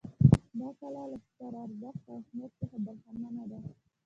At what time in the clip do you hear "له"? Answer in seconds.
1.11-1.17